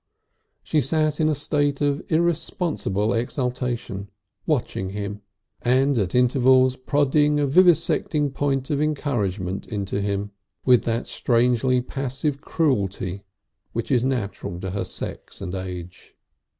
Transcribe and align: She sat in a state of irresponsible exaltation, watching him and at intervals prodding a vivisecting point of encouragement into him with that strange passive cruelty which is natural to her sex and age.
She 0.63 0.81
sat 0.81 1.19
in 1.19 1.29
a 1.29 1.35
state 1.35 1.79
of 1.79 2.01
irresponsible 2.11 3.13
exaltation, 3.13 4.09
watching 4.47 4.89
him 4.89 5.21
and 5.61 5.95
at 5.99 6.15
intervals 6.15 6.75
prodding 6.75 7.39
a 7.39 7.45
vivisecting 7.45 8.31
point 8.33 8.71
of 8.71 8.81
encouragement 8.81 9.67
into 9.67 10.01
him 10.01 10.31
with 10.65 10.85
that 10.85 11.05
strange 11.05 11.61
passive 11.85 12.41
cruelty 12.41 13.25
which 13.73 13.91
is 13.91 14.03
natural 14.03 14.59
to 14.61 14.71
her 14.71 14.85
sex 14.85 15.39
and 15.39 15.53
age. 15.53 16.15